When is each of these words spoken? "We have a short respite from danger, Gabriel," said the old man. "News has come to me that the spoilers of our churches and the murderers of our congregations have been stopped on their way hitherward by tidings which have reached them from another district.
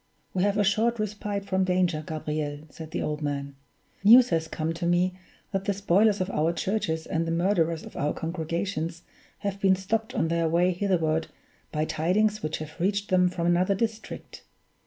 "We 0.33 0.41
have 0.41 0.57
a 0.57 0.63
short 0.63 0.97
respite 0.97 1.45
from 1.45 1.63
danger, 1.63 2.03
Gabriel," 2.03 2.61
said 2.71 2.89
the 2.89 3.03
old 3.03 3.21
man. 3.21 3.55
"News 4.03 4.29
has 4.29 4.47
come 4.47 4.73
to 4.73 4.87
me 4.87 5.13
that 5.51 5.65
the 5.65 5.75
spoilers 5.75 6.19
of 6.19 6.31
our 6.31 6.53
churches 6.53 7.05
and 7.05 7.27
the 7.27 7.31
murderers 7.31 7.83
of 7.83 7.95
our 7.95 8.11
congregations 8.11 9.03
have 9.45 9.59
been 9.61 9.75
stopped 9.75 10.15
on 10.15 10.29
their 10.29 10.49
way 10.49 10.71
hitherward 10.71 11.27
by 11.71 11.85
tidings 11.85 12.41
which 12.41 12.57
have 12.57 12.79
reached 12.79 13.11
them 13.11 13.29
from 13.29 13.45
another 13.45 13.75
district. 13.75 14.41